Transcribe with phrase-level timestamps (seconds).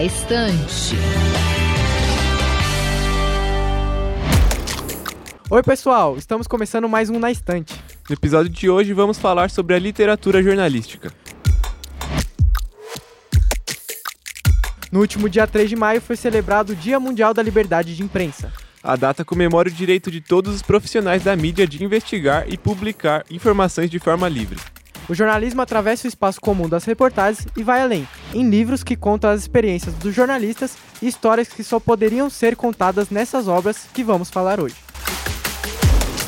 [0.00, 0.96] Na Estante.
[5.50, 7.74] Oi, pessoal, estamos começando mais um Na Estante.
[8.08, 11.12] No episódio de hoje vamos falar sobre a literatura jornalística.
[14.90, 18.50] No último dia 3 de maio foi celebrado o Dia Mundial da Liberdade de Imprensa.
[18.82, 23.26] A data comemora o direito de todos os profissionais da mídia de investigar e publicar
[23.30, 24.58] informações de forma livre.
[25.08, 29.30] O jornalismo atravessa o espaço comum das reportagens e vai além, em livros que contam
[29.30, 34.30] as experiências dos jornalistas e histórias que só poderiam ser contadas nessas obras que vamos
[34.30, 34.76] falar hoje.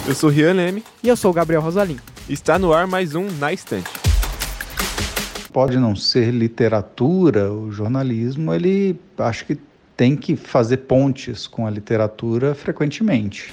[0.06, 0.82] Eu sou Rian Leme.
[1.02, 1.98] E eu sou o Gabriel Rosalim.
[2.28, 3.88] Está no ar mais um Na Estante.
[5.52, 9.58] Pode não ser literatura, o jornalismo, ele acho que
[9.96, 13.50] tem que fazer pontes com a literatura frequentemente.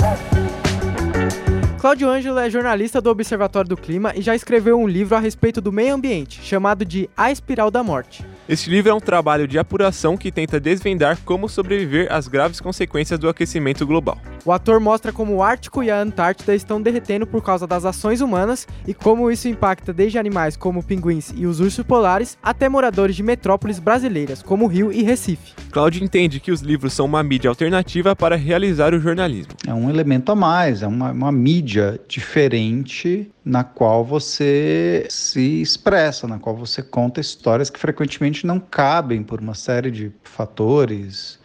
[1.80, 5.62] Cláudio Ângelo é jornalista do Observatório do Clima e já escreveu um livro a respeito
[5.62, 8.26] do meio ambiente, chamado de A Espiral da Morte.
[8.50, 13.18] Este livro é um trabalho de apuração que tenta desvendar como sobreviver às graves consequências
[13.18, 14.18] do aquecimento global.
[14.44, 18.20] O ator mostra como o Ártico e a Antártida estão derretendo por causa das ações
[18.20, 23.16] humanas e como isso impacta desde animais como pinguins e os ursos polares até moradores
[23.16, 25.54] de metrópoles brasileiras como Rio e Recife.
[25.72, 29.54] Cláudio entende que os livros são uma mídia alternativa para realizar o jornalismo.
[29.68, 36.28] É um elemento a mais, é uma, uma mídia diferente na qual você se expressa,
[36.28, 41.40] na qual você conta histórias que frequentemente não cabem por uma série de fatores,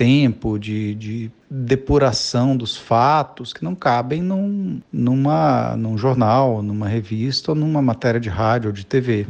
[0.00, 7.52] tempo, de, de depuração dos fatos, que não cabem num, numa, num jornal, numa revista
[7.52, 9.26] ou numa matéria de rádio ou de TV.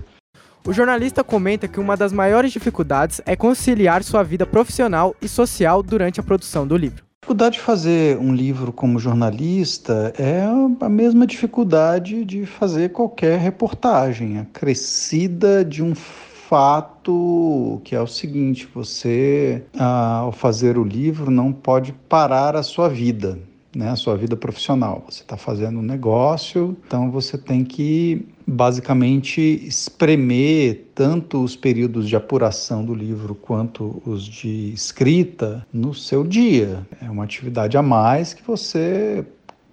[0.66, 5.83] O jornalista comenta que uma das maiores dificuldades é conciliar sua vida profissional e social
[5.83, 7.02] durante a produção do livro.
[7.02, 10.44] A dificuldade de fazer um livro como jornalista é
[10.80, 18.69] a mesma dificuldade de fazer qualquer reportagem, acrescida de um fato que é o seguinte:
[18.74, 23.39] você, ao fazer o livro, não pode parar a sua vida
[23.75, 25.05] né, a sua vida profissional.
[25.08, 32.17] Você está fazendo um negócio, então você tem que basicamente espremer tanto os períodos de
[32.17, 36.86] apuração do livro quanto os de escrita no seu dia.
[37.01, 39.25] É uma atividade a mais que você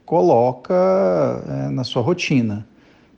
[0.06, 0.74] coloca
[1.48, 2.66] é, na sua rotina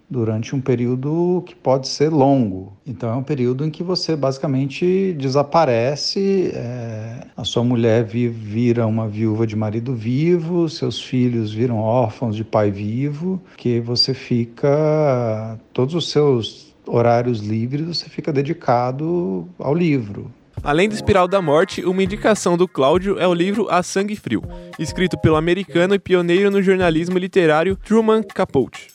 [0.09, 2.73] durante um período que pode ser longo.
[2.85, 9.07] Então é um período em que você basicamente desaparece, é, a sua mulher vira uma
[9.07, 15.93] viúva de marido vivo, seus filhos viram órfãos de pai vivo, que você fica todos
[15.93, 20.31] os seus horários livres você fica dedicado ao livro.
[20.61, 24.43] Além do Espiral da Morte, uma indicação do Cláudio é o livro A Sangue Frio,
[24.77, 28.87] escrito pelo americano e pioneiro no jornalismo literário Truman Capote.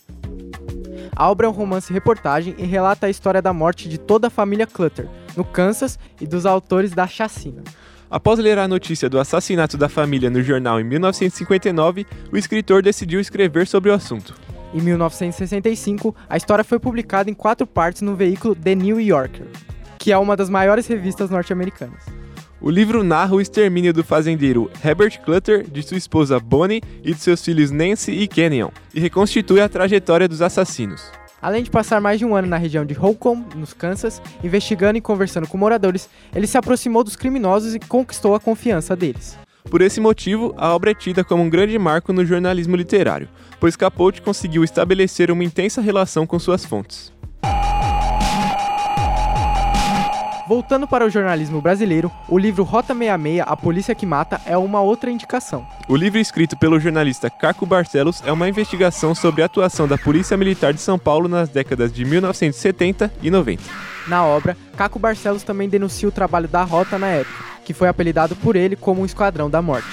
[1.17, 4.67] A obra é um romance-reportagem e relata a história da morte de toda a família
[4.67, 7.63] Clutter, no Kansas, e dos autores da chacina.
[8.11, 13.21] Após ler a notícia do assassinato da família no jornal em 1959, o escritor decidiu
[13.21, 14.35] escrever sobre o assunto.
[14.73, 19.47] Em 1965, a história foi publicada em quatro partes no veículo The New Yorker,
[19.99, 22.24] que é uma das maiores revistas norte-americanas.
[22.67, 27.21] O livro narra o extermínio do fazendeiro Herbert Clutter, de sua esposa Bonnie e de
[27.21, 31.13] seus filhos Nancy e Kenyon, e reconstitui a trajetória dos assassinos.
[31.43, 35.03] Além de passar mais de um ano na região de Holcomb, nos Kansas, investigando e
[35.03, 39.37] conversando com moradores, ele se aproximou dos criminosos e conquistou a confiança deles.
[39.65, 43.29] Por esse motivo, a obra é tida como um grande marco no jornalismo literário,
[43.61, 47.13] pois Capote conseguiu estabelecer uma intensa relação com suas fontes.
[50.47, 54.83] Voltando para o jornalismo brasileiro, o livro Rota 66, A Polícia que Mata, é uma
[54.83, 55.67] outra indicação.
[55.89, 60.37] O livro escrito pelo jornalista Caco Barcelos é uma investigação sobre a atuação da Polícia
[60.37, 63.63] Militar de São Paulo nas décadas de 1970 e 90.
[64.07, 68.37] Na obra, Caco Barcelos também denuncia o trabalho da Rota na época, que foi apelidado
[68.37, 69.89] por ele como o Esquadrão da Morte.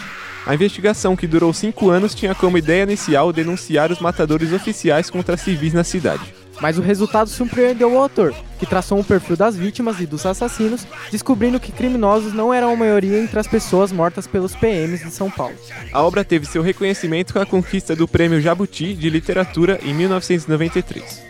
[0.46, 5.38] A investigação, que durou cinco anos, tinha como ideia inicial denunciar os matadores oficiais contra
[5.38, 6.34] civis na cidade.
[6.60, 10.86] Mas o resultado surpreendeu o autor, que traçou um perfil das vítimas e dos assassinos,
[11.10, 15.32] descobrindo que criminosos não eram a maioria entre as pessoas mortas pelos PMs de São
[15.32, 15.56] Paulo.
[15.92, 21.24] A obra teve seu reconhecimento com a conquista do Prêmio Jabuti de Literatura em 1993.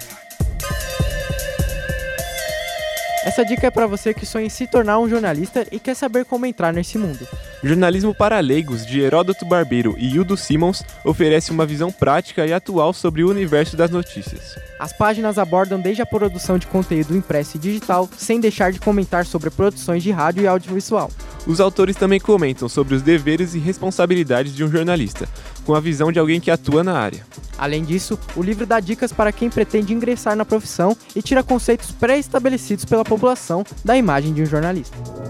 [3.23, 6.25] Essa dica é para você que sonha em se tornar um jornalista e quer saber
[6.25, 7.25] como entrar nesse mundo.
[7.63, 12.91] Jornalismo para Leigos, de Heródoto Barbeiro e Hildo Simons, oferece uma visão prática e atual
[12.91, 14.57] sobre o universo das notícias.
[14.79, 19.27] As páginas abordam desde a produção de conteúdo impresso e digital, sem deixar de comentar
[19.27, 21.11] sobre produções de rádio e audiovisual.
[21.45, 25.29] Os autores também comentam sobre os deveres e responsabilidades de um jornalista,
[25.63, 27.23] com a visão de alguém que atua na área.
[27.59, 31.91] Além disso, o livro dá dicas para quem pretende ingressar na profissão e tira conceitos
[31.91, 35.20] pré-estabelecidos pela população da imagem de um jornalista.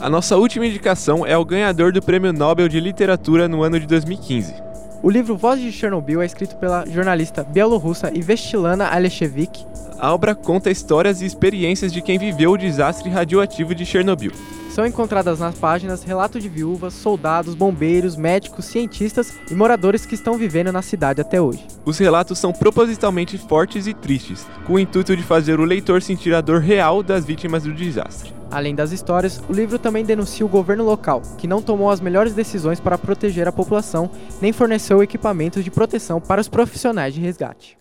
[0.00, 3.86] A nossa última indicação é o ganhador do Prêmio Nobel de Literatura no ano de
[3.86, 4.54] 2015.
[5.02, 9.66] O livro Voz de Chernobyl é escrito pela jornalista bielorrussa Ivestilana Alechevich.
[9.98, 14.32] A obra conta histórias e experiências de quem viveu o desastre radioativo de Chernobyl.
[14.70, 20.38] São encontradas nas páginas relatos de viúvas, soldados, bombeiros, médicos, cientistas e moradores que estão
[20.38, 21.66] vivendo na cidade até hoje.
[21.84, 26.32] Os relatos são propositalmente fortes e tristes, com o intuito de fazer o leitor sentir
[26.32, 28.32] a dor real das vítimas do desastre.
[28.48, 32.32] Além das histórias, o livro também denuncia o governo local, que não tomou as melhores
[32.32, 34.08] decisões para proteger a população,
[34.40, 37.76] nem forneceu equipamentos de proteção para os profissionais de resgate.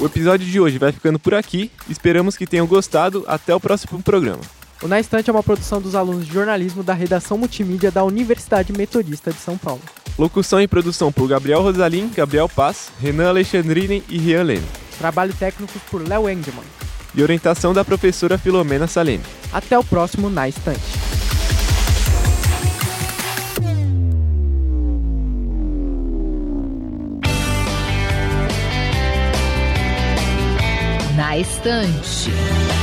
[0.00, 1.72] O episódio de hoje vai ficando por aqui.
[1.90, 3.24] Esperamos que tenham gostado.
[3.26, 4.40] Até o próximo programa.
[4.80, 8.72] O Na Estante é uma produção dos alunos de jornalismo da redação multimídia da Universidade
[8.72, 9.82] Metodista de São Paulo.
[10.16, 14.66] Locução e produção por Gabriel Rosalim, Gabriel Paz, Renan Alexandrini e Rian Lene.
[14.98, 16.64] Trabalho técnico por Léo Engelman.
[17.12, 19.24] E orientação da professora Filomena Saleme.
[19.52, 21.07] Até o próximo Na Estante.
[31.68, 32.77] Na Estante.